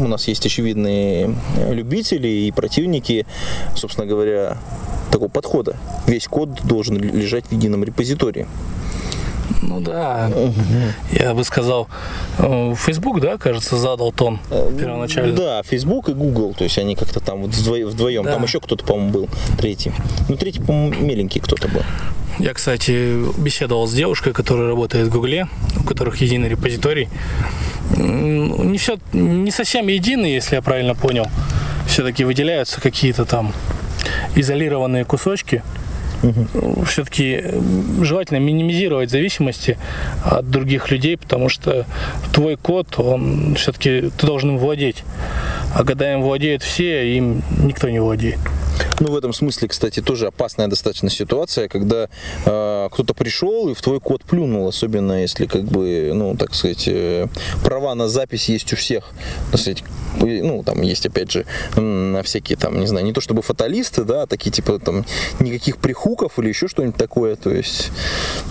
[0.00, 1.34] у нас есть очевидные
[1.70, 3.26] любители и противники,
[3.74, 4.58] собственно говоря,
[5.10, 5.76] такого подхода.
[6.06, 8.46] Весь код должен лежать в едином репозитории.
[9.62, 10.30] Ну да,
[11.12, 11.88] я бы сказал,
[12.38, 14.38] э, Facebook, да, кажется, задал тон
[14.78, 15.34] первоначально.
[15.34, 18.32] Да, Facebook и Google, то есть они как-то там вот вдвоем, да.
[18.32, 19.92] там еще кто-то, по-моему, был, третий.
[20.28, 21.82] Ну, третий, по-моему, меленький кто-то был.
[22.38, 25.46] Я, кстати, беседовал с девушкой, которая работает в Гугле,
[25.78, 27.08] у которых единый репозиторий.
[27.96, 31.26] Не все, не совсем единый, если я правильно понял.
[31.86, 33.52] Все-таки выделяются какие-то там
[34.36, 35.62] изолированные кусочки.
[36.22, 36.84] Угу.
[36.84, 37.42] Все-таки
[38.02, 39.78] желательно минимизировать зависимости
[40.24, 41.86] от других людей, потому что
[42.32, 45.04] твой код, он все-таки ты должен им владеть.
[45.74, 48.38] А когда им владеют все, им никто не владеет.
[49.00, 52.08] Ну, в этом смысле, кстати, тоже опасная достаточно ситуация, когда
[52.44, 56.84] э, кто-то пришел и в твой код плюнул, особенно если, как бы, ну, так сказать,
[56.86, 57.28] э,
[57.64, 59.10] права на запись есть у всех.
[59.52, 59.84] Так сказать,
[60.18, 64.22] ну, там есть, опять же, на всякие там, не знаю, не то чтобы фаталисты, да,
[64.22, 65.06] а такие типа там
[65.38, 65.78] никаких
[66.10, 67.92] прихуков или еще что-нибудь такое, то есть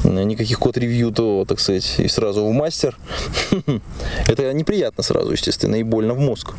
[0.04, 2.98] никаких код-ревью, то, так сказать, и сразу в мастер.
[4.28, 6.54] Это неприятно сразу, естественно, и больно в мозг.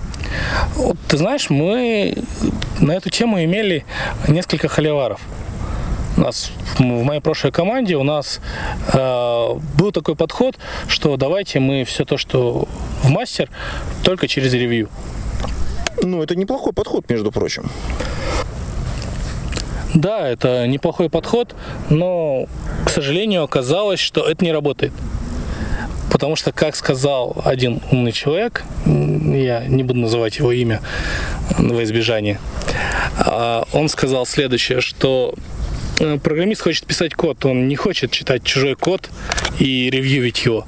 [0.76, 2.14] Вот, ты знаешь, мы
[2.80, 3.84] на эту тему имели
[4.28, 5.20] несколько холиваров.
[6.16, 8.40] У нас в моей прошлой команде у нас
[8.92, 12.68] э, был такой подход, что давайте мы все то, что
[13.02, 13.48] в мастер,
[14.02, 14.88] только через ревью.
[16.02, 17.70] Ну, это неплохой подход, между прочим.
[19.94, 21.54] Да, это неплохой подход,
[21.88, 22.46] но,
[22.84, 24.92] к сожалению, оказалось, что это не работает.
[26.12, 30.80] Потому что, как сказал один умный человек, я не буду называть его имя
[31.56, 32.38] во избежание,
[33.18, 35.34] а, он сказал следующее, что
[36.00, 39.08] э, программист хочет писать код, он не хочет читать чужой код
[39.58, 40.66] и ревьювить его.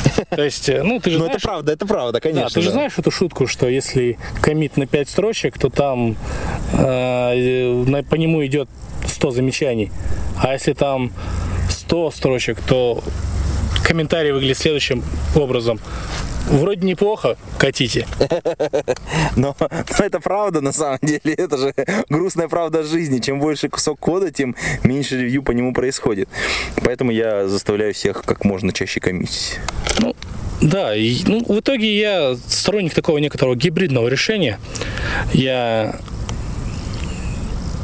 [0.30, 2.48] То есть, э, ну, ты же Ну, знаешь, это правда, это правда, конечно.
[2.48, 2.72] да, ты же да.
[2.74, 6.16] знаешь эту шутку, что если комит на 5 строчек, то там
[6.72, 8.68] э, по нему идет
[9.06, 9.90] 100 замечаний.
[10.36, 11.12] А если там
[11.68, 13.02] 100 строчек, то
[13.84, 15.02] комментарий выглядит следующим
[15.34, 15.80] образом.
[16.48, 18.06] Вроде неплохо, катите.
[19.36, 21.74] Но, но это правда на самом деле, это же
[22.08, 23.20] грустная правда жизни.
[23.20, 26.28] Чем больше кусок кода, тем меньше ревью по нему происходит.
[26.84, 29.60] Поэтому я заставляю всех как можно чаще коммитить.
[30.00, 30.14] Ну,
[30.60, 34.58] да, и, ну, в итоге я сторонник такого некоторого гибридного решения.
[35.32, 35.96] Я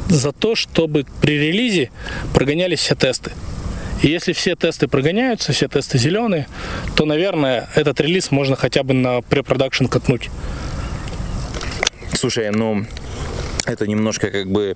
[0.09, 1.91] за то, чтобы при релизе
[2.33, 3.31] прогонялись все тесты.
[4.01, 6.47] И если все тесты прогоняются, все тесты зеленые,
[6.95, 10.29] то, наверное, этот релиз можно хотя бы на препродакшн катнуть.
[12.13, 12.85] Слушай, ну
[13.69, 14.75] это немножко как бы,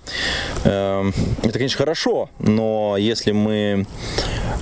[0.63, 3.86] эм, это, конечно, хорошо, но если мы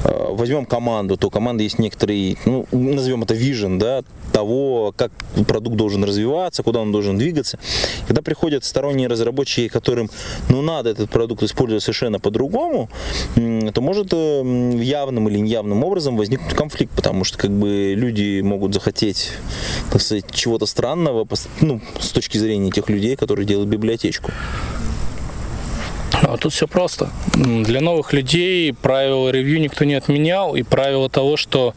[0.03, 5.11] э, возьмем команду, то у команды есть некоторый, ну, назовем это vision, да, того, как
[5.47, 7.59] продукт должен развиваться, куда он должен двигаться.
[8.07, 10.09] Когда приходят сторонние разработчики, которым,
[10.49, 12.89] ну, надо этот продукт использовать совершенно по-другому,
[13.35, 18.41] м, то может э, явным или неявным образом возникнуть конфликт, потому что как бы люди
[18.41, 19.31] могут захотеть,
[19.91, 21.27] так сказать, чего-то странного,
[21.59, 24.20] ну, с точки зрения тех людей, которые делают библиотечку.
[26.23, 27.09] А тут все просто.
[27.35, 31.73] Для новых людей правила ревью никто не отменял, и правило того, что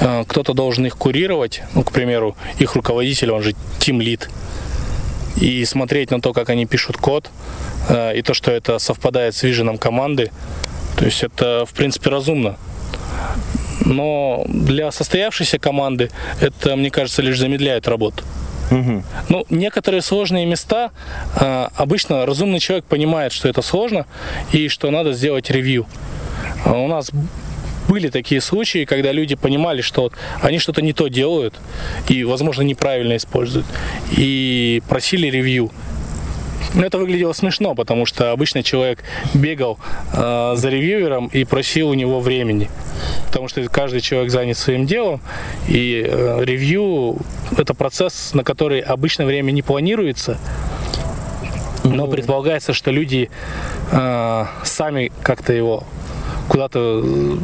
[0.00, 4.30] э, кто-то должен их курировать, ну, к примеру, их руководитель, он же тим лид,
[5.40, 7.30] и смотреть на то, как они пишут код,
[7.88, 10.30] э, и то, что это совпадает с виженом команды,
[10.96, 12.56] то есть это, в принципе, разумно.
[13.84, 18.22] Но для состоявшейся команды это, мне кажется, лишь замедляет работу.
[19.28, 20.90] Ну, некоторые сложные места
[21.36, 24.06] а, обычно разумный человек понимает, что это сложно
[24.52, 25.86] и что надо сделать ревью.
[26.64, 27.10] А У нас
[27.88, 31.54] были такие случаи, когда люди понимали, что вот они что-то не то делают
[32.08, 33.66] и, возможно, неправильно используют,
[34.16, 35.72] и просили ревью.
[36.74, 39.02] Но это выглядело смешно, потому что обычно человек
[39.34, 39.78] бегал
[40.12, 42.70] э, за ревьюером и просил у него времени.
[43.26, 45.20] Потому что каждый человек занят своим делом,
[45.68, 47.16] и э, ревью
[47.56, 50.38] это процесс, на который обычно время не планируется,
[51.84, 53.30] но предполагается, что люди
[53.90, 55.84] э, сами как-то его
[56.48, 57.36] куда-то э,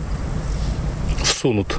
[1.24, 1.78] всунут.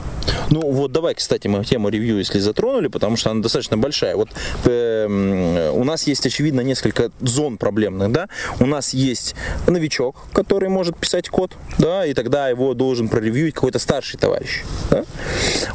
[0.49, 4.15] Ну вот давай, кстати, мы тему ревью, если затронули, потому что она достаточно большая.
[4.15, 4.29] Вот
[4.65, 8.29] эм, у нас есть, очевидно, несколько зон проблемных, да.
[8.59, 9.35] У нас есть
[9.67, 14.63] новичок, который может писать код, да, и тогда его должен проревьюить какой-то старший товарищ.
[14.89, 15.05] да.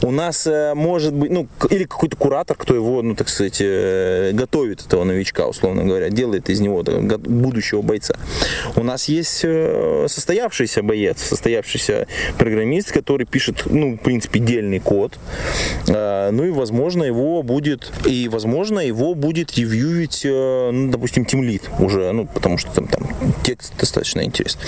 [0.03, 4.31] У нас э, может быть, ну, или какой-то куратор, кто его, ну, так сказать, э,
[4.33, 8.15] готовит этого новичка, условно говоря, делает из него будущего бойца.
[8.77, 12.07] У нас есть э, состоявшийся боец, состоявшийся
[12.39, 15.19] программист, который пишет, ну, в принципе, дельный код.
[15.87, 22.27] Ну и, возможно, его будет, и, возможно, его будет ревьюить, ну, допустим, тимлит уже, ну,
[22.27, 23.07] потому что там, там
[23.43, 24.63] текст достаточно интересный.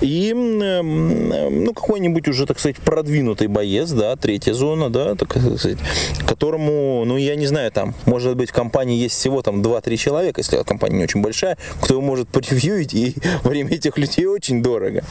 [0.00, 5.78] И, ну, какой-нибудь уже, так сказать, продвинутый боец, да, третья зона, да, так сказать,
[6.26, 10.40] которому, ну, я не знаю, там, может быть, в компании есть всего там 2-3 человека,
[10.40, 15.04] если компания не очень большая, кто его может поревьюить, и время этих людей очень дорого.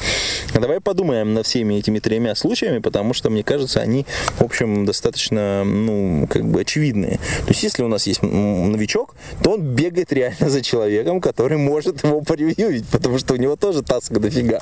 [0.54, 4.06] А Давай подумаем над всеми этими тремя случаями, потому что, мне кажется, они
[4.42, 7.18] в общем, достаточно, ну, как бы очевидные.
[7.46, 12.04] То есть, если у нас есть новичок, то он бегает реально за человеком, который может
[12.04, 14.62] его поревьюить, потому что у него тоже таска дофига.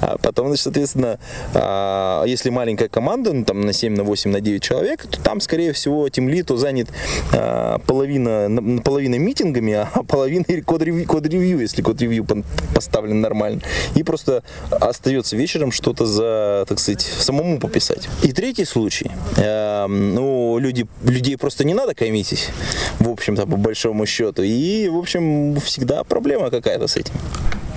[0.00, 1.18] А потом, значит, соответственно,
[1.54, 5.40] а, если маленькая команда, ну, там, на 7, на 8, на 9 человек, то там,
[5.40, 6.88] скорее всего, тем литу занят
[7.32, 12.26] а, половина, половина митингами, а половина код-ревью, код-ревью если код-ревью
[12.74, 13.62] поставлен нормально.
[13.94, 18.08] И просто остается вечером что-то за, так сказать, самому пописать.
[18.22, 19.10] И третий случай.
[19.36, 22.50] Э, ну, люди, людей просто не надо коммитить,
[22.98, 24.42] в общем-то, по большому счету.
[24.42, 27.14] И, в общем, всегда проблема какая-то с этим.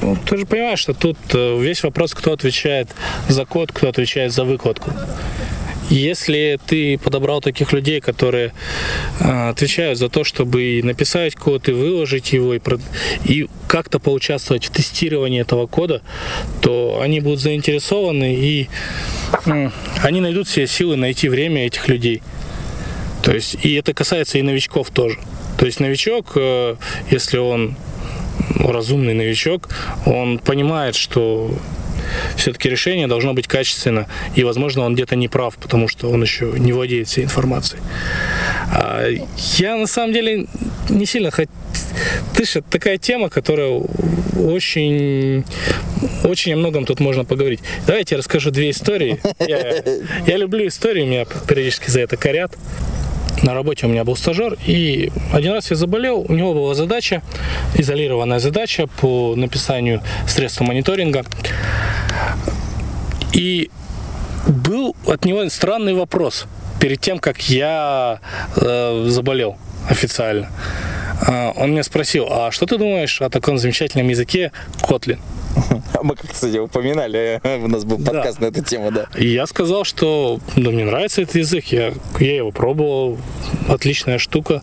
[0.01, 2.89] Ну, ты же понимаешь, что тут э, весь вопрос, кто отвечает
[3.29, 4.91] за код, кто отвечает за выкладку.
[5.93, 8.51] Если ты подобрал таких людей, которые
[9.19, 12.61] э, отвечают за то, чтобы и написать код, и выложить его, и,
[13.25, 16.01] и как-то поучаствовать в тестировании этого кода,
[16.63, 18.69] то они будут заинтересованы, и
[20.01, 22.23] они найдут себе силы найти время этих людей.
[23.21, 25.19] То есть, и это касается и новичков тоже.
[25.59, 26.75] То есть новичок, э,
[27.11, 27.75] если он
[28.57, 29.69] разумный новичок,
[30.07, 31.51] он понимает, что
[32.35, 36.53] все-таки решение должно быть качественно, и, возможно, он где-то не прав, потому что он еще
[36.57, 37.81] не владеет всей информацией.
[38.71, 39.07] А
[39.57, 40.47] я, на самом деле,
[40.89, 41.53] не сильно хотел
[42.35, 45.43] ты же такая тема, которая очень,
[46.23, 47.59] очень о многом тут можно поговорить.
[47.85, 49.19] Давайте я расскажу две истории.
[49.39, 49.83] Я,
[50.25, 52.53] я люблю истории, меня периодически за это корят
[53.41, 57.21] на работе у меня был стажер, и один раз я заболел, у него была задача,
[57.75, 61.25] изолированная задача по написанию средств мониторинга.
[63.33, 63.69] И
[64.47, 66.45] был от него странный вопрос
[66.79, 68.19] перед тем, как я
[68.55, 69.57] э, заболел
[69.89, 70.49] официально.
[71.27, 75.19] Э, он меня спросил, а что ты думаешь о таком замечательном языке Kotlin?
[76.03, 78.45] Мы, кстати, упоминали, у нас был подкаст да.
[78.45, 79.07] на эту тему, да.
[79.15, 83.17] И я сказал, что да, мне нравится этот язык, я, я его пробовал,
[83.69, 84.61] отличная штука.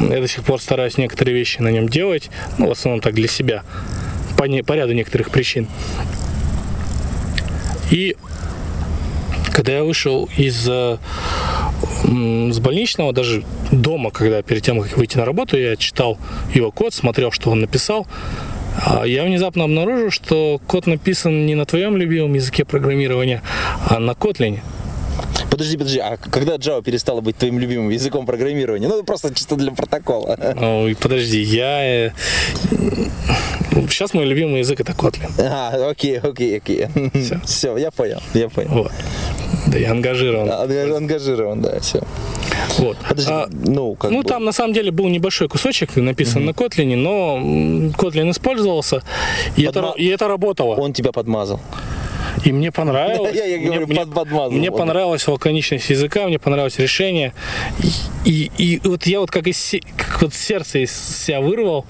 [0.00, 3.28] Я до сих пор стараюсь некоторые вещи на нем делать, ну, в основном так для
[3.28, 3.62] себя,
[4.36, 5.68] по, не, по ряду некоторых причин.
[7.92, 8.16] И
[9.52, 10.96] когда я вышел из э,
[12.04, 16.18] с больничного, даже дома, когда перед тем, как выйти на работу, я читал
[16.54, 18.06] его код, смотрел, что он написал,
[18.86, 23.42] а я внезапно обнаружил, что код написан не на твоем любимом языке программирования,
[23.86, 24.60] а на Kotlin.
[25.52, 28.88] Подожди, подожди, а когда Java перестала быть твоим любимым языком программирования?
[28.88, 30.38] Ну, просто чисто для протокола.
[30.56, 32.14] Ну, подожди, я...
[33.90, 35.30] Сейчас мой любимый язык это Kotlin.
[35.38, 36.86] А, окей, окей, окей.
[37.12, 38.70] Все, все я понял, я понял.
[38.70, 38.92] Вот.
[39.66, 40.48] Да, я ангажирован.
[40.50, 42.02] А, ангажирован, да, все.
[42.78, 42.96] Вот.
[43.06, 44.28] Подожди, а, ну, как ну бы...
[44.28, 46.46] там на самом деле был небольшой кусочек написан угу.
[46.46, 47.38] на Kotlin, но
[47.98, 49.02] Kotlin использовался,
[49.56, 49.90] и, Подма...
[49.90, 50.76] это, и это работало.
[50.76, 51.60] Он тебя подмазал.
[52.44, 53.34] И мне понравилось.
[53.42, 57.32] Я, я говорю, мне, под, мне понравилась лаконичность языка, мне понравилось решение.
[58.24, 61.86] И, и, и вот я вот как из как вот сердце из себя вырвал.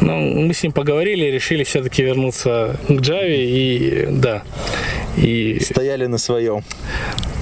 [0.00, 4.42] Ну, мы с ним поговорили, решили все-таки вернуться к Java и да.
[5.16, 5.60] И...
[5.60, 6.64] Стояли на своем.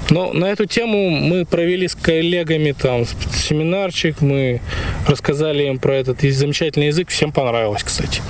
[0.09, 4.59] Но на эту тему мы провели с коллегами там семинарчик, мы
[5.07, 8.21] рассказали им про этот замечательный язык, всем понравилось, кстати.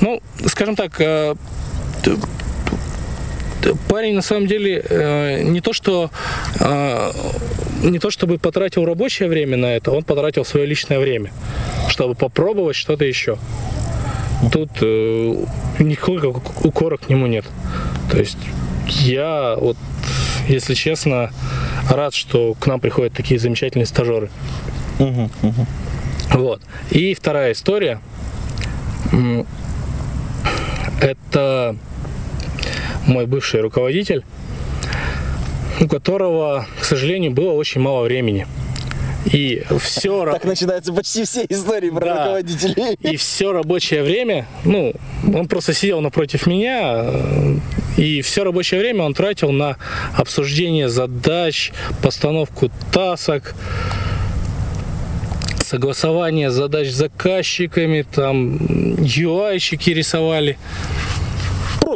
[0.00, 1.34] Ну, скажем так, э,
[3.88, 6.10] парень на самом деле э, не то что
[6.58, 7.12] э,
[7.82, 11.32] не то чтобы потратил рабочее время на это, он потратил свое личное время,
[11.88, 13.38] чтобы попробовать что-то еще.
[14.52, 15.44] Тут э,
[15.78, 17.44] никакого укора к нему нет.
[18.10, 18.38] То есть
[18.86, 19.76] я вот,
[20.48, 21.30] если честно,
[21.88, 24.30] рад, что к нам приходят такие замечательные стажеры.
[24.98, 25.66] Угу, угу.
[26.32, 26.62] Вот.
[26.90, 28.00] И вторая история.
[31.00, 31.76] Это
[33.06, 34.24] мой бывший руководитель,
[35.80, 38.46] у которого, к сожалению, было очень мало времени.
[39.26, 40.24] И все...
[40.32, 42.18] Так начинаются почти все истории про да.
[42.18, 42.96] руководителей.
[43.12, 44.92] И все рабочее время, ну,
[45.24, 47.06] он просто сидел напротив меня,
[47.96, 49.76] и все рабочее время он тратил на
[50.14, 53.54] обсуждение задач, постановку тасок,
[55.62, 60.58] согласование задач с заказчиками, там UI-щики рисовали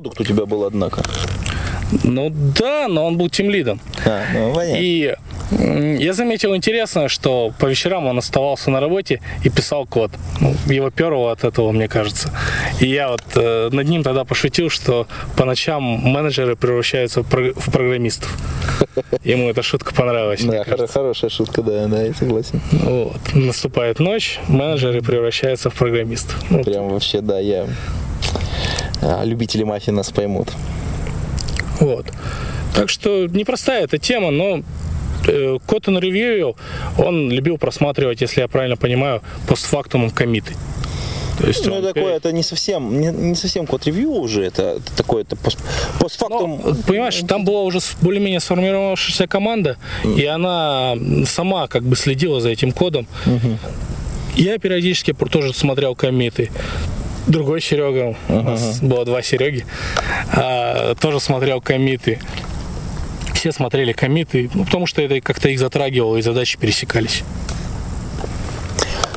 [0.05, 1.03] продукт у тебя был, однако.
[2.03, 3.81] Ну да, но он был тем лидом.
[4.05, 5.14] А, ну, И
[5.99, 10.11] я заметил интересно, что по вечерам он оставался на работе и писал код.
[10.41, 12.31] Ну, его перло от этого, мне кажется.
[12.81, 15.07] И я вот э, над ним тогда пошутил, что
[15.37, 18.37] по ночам менеджеры превращаются в, про- в программистов.
[19.24, 20.43] Ему эта шутка понравилась.
[20.45, 22.61] Да, хор- хорошая шутка, да, да, я согласен.
[22.72, 23.20] Вот.
[23.35, 26.37] Наступает ночь, менеджеры превращаются в программистов.
[26.64, 27.66] Прям вообще, да, я
[29.24, 30.48] любители мафии нас поймут.
[31.80, 32.07] Вот.
[32.74, 34.62] Так что непростая эта тема, но
[35.26, 36.57] э, Cotton Review,
[36.98, 40.55] он любил просматривать, если я правильно понимаю, постфактум комиты.
[41.38, 42.09] То есть ну, такое, перед...
[42.09, 45.59] это не совсем, не, не совсем код ревью уже, это, это такое, это пост,
[45.98, 46.61] постфактум.
[46.64, 50.20] Ну, понимаешь, там была уже более-менее сформировавшаяся команда, mm.
[50.20, 50.94] и она
[51.26, 53.07] сама как бы следила за этим кодом.
[53.26, 53.57] Mm-hmm.
[54.36, 56.50] Я периодически тоже смотрел комиты.
[57.27, 58.41] Другой Серега, uh-huh.
[58.41, 59.64] у нас было два Сереги,
[60.33, 62.18] а, тоже смотрел комиты.
[63.35, 67.22] Все смотрели комиты, ну, потому что это как-то их затрагивало, и задачи пересекались.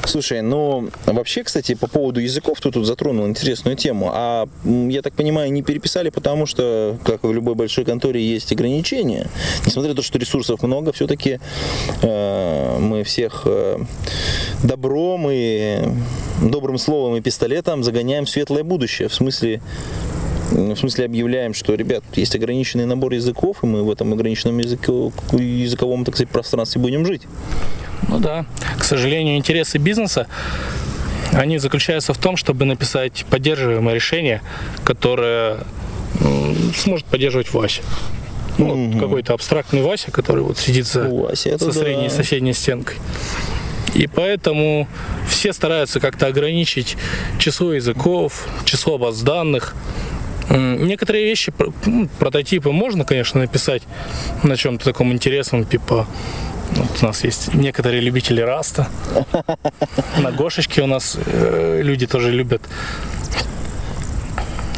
[0.07, 4.09] Слушай, ну вообще, кстати, по поводу языков ты тут затронул интересную тему.
[4.13, 9.27] А я так понимаю, не переписали, потому что, как в любой большой конторе, есть ограничения.
[9.65, 11.39] Несмотря на то, что ресурсов много, все-таки
[12.01, 13.79] э, мы всех э,
[14.63, 15.81] добром и
[16.41, 19.09] добрым словом и пистолетом загоняем в светлое будущее.
[19.09, 19.61] В смысле
[20.51, 25.11] в смысле объявляем, что, ребят, есть ограниченный набор языков, и мы в этом ограниченном языке,
[25.33, 27.23] языковом, так сказать, пространстве будем жить.
[28.07, 28.45] Ну да,
[28.77, 30.27] к сожалению, интересы бизнеса
[31.33, 34.41] они заключаются в том, чтобы написать поддерживаемое решение,
[34.83, 35.57] которое
[36.75, 37.81] сможет поддерживать Вася.
[38.57, 38.91] Ну, угу.
[38.91, 42.15] вот какой-то абстрактный Вася, который вот сидит за, Вася, со средней да.
[42.15, 42.97] соседней стенкой.
[43.93, 44.87] И поэтому
[45.29, 46.97] все стараются как-то ограничить
[47.39, 49.75] число языков, число баз данных.
[50.49, 51.51] Некоторые вещи,
[52.19, 53.83] прототипы можно, конечно, написать
[54.43, 56.07] на чем-то таком интересном, типа
[56.71, 58.87] вот у нас есть некоторые любители раста.
[60.17, 62.61] На Гошечке у нас э, люди тоже любят.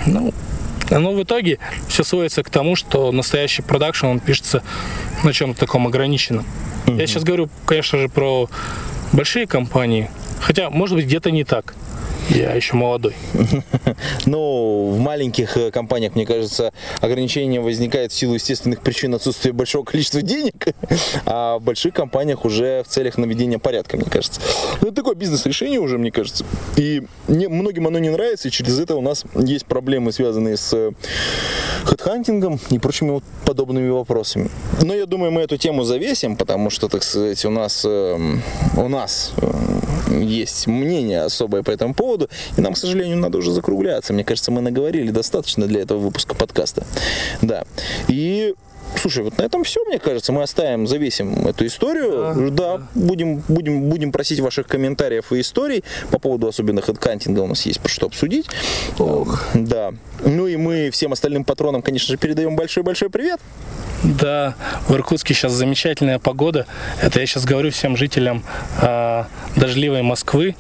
[0.06, 0.34] Ну,
[0.90, 4.64] но в итоге все сводится к тому, что настоящий продакшн, он пишется
[5.24, 6.46] на чем-то таком ограниченном.
[6.86, 7.00] Mm-hmm.
[7.00, 8.50] Я сейчас говорю, конечно же, про
[9.12, 10.10] большие компании,
[10.42, 11.76] хотя, может быть, где-то не так.
[12.30, 13.16] Я еще молодой.
[14.26, 16.72] Ну, в маленьких э, компаниях, мне кажется,
[17.02, 20.68] ограничение возникает в силу естественных причин отсутствия большого количества денег,
[21.26, 24.42] а в больших компаниях уже в целях наведения порядка, мне кажется.
[24.82, 26.46] Ну, это такое бизнес-решение уже, мне кажется.
[26.78, 30.74] И не, многим оно не нравится, и через это у нас есть проблемы, связанные с
[30.74, 30.92] э,
[31.86, 34.50] хедхантингом и прочими вот подобными вопросами.
[34.82, 38.18] Но я думаю, мы эту тему завесим, потому что, так сказать, у нас, э,
[38.78, 39.34] у нас
[40.10, 42.19] есть мнение особое по этому поводу,
[42.58, 44.14] и нам, к сожалению, надо уже закругляться.
[44.14, 46.86] Мне кажется, мы наговорили достаточно для этого выпуска подкаста.
[47.42, 47.66] Да.
[48.08, 48.56] И
[48.96, 50.32] Слушай, вот на этом все, мне кажется.
[50.32, 52.12] Мы оставим, завесим эту историю.
[52.12, 52.88] Да, да, да.
[52.96, 57.42] Будем, будем, будем просить ваших комментариев и историй по поводу особенно хедкантинга.
[57.42, 58.48] У нас есть про что обсудить.
[58.98, 59.46] Ох.
[59.54, 59.94] Да.
[60.26, 63.40] Ну и мы всем остальным патронам, конечно же, передаем большой-большой привет.
[64.04, 64.56] Да,
[64.88, 66.66] в Иркутске сейчас замечательная погода.
[67.02, 68.44] Это я сейчас говорю всем жителям
[68.82, 69.24] э,
[69.56, 70.56] дождливой Москвы.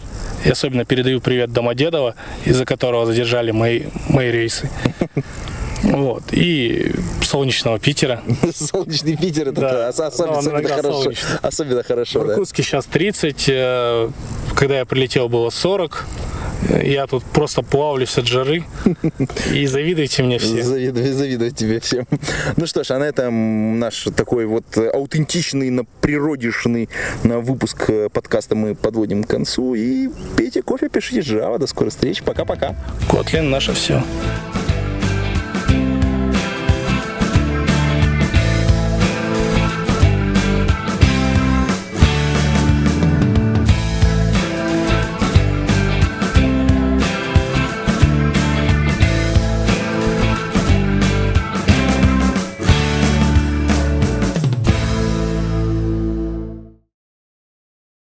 [0.46, 2.16] И особенно передаю привет Домодедово,
[2.46, 4.70] из-за которого задержали мои, мои рейсы.
[5.84, 6.24] Вот.
[6.32, 8.22] И солнечного Питера.
[8.54, 9.88] Солнечный Питер, это да.
[9.90, 11.12] особенно, особенно хорошо.
[11.42, 12.20] Особенно хорошо.
[12.20, 12.68] В Иркутске да.
[12.68, 13.46] сейчас 30.
[13.50, 14.10] Э,
[14.56, 16.06] когда я прилетел, было 40.
[16.84, 18.64] Я тут просто плавлюсь от жары.
[19.54, 20.62] И завидуйте мне все.
[20.62, 22.06] Завидую, завидую тебе всем.
[22.58, 26.90] Ну что ж, а на этом наш такой вот аутентичный, на природишный
[27.24, 29.74] на выпуск э, подкаста мы подводим к концу.
[29.76, 31.58] И пейте кофе, пишите Java.
[31.58, 32.24] До скорой встречи.
[32.24, 32.76] Пока-пока.
[33.10, 34.04] Котлин наше все.